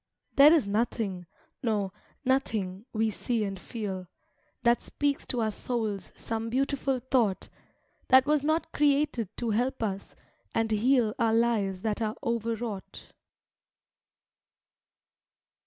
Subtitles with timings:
[0.35, 1.27] There is nothing,
[1.61, 1.93] no,
[2.25, 4.07] nothing, we see and feel.
[4.63, 7.49] That speaks to our souls some beautiful thought,
[8.07, 10.15] That was not created to help us,
[10.55, 13.13] and heal Our lives that are overwrought.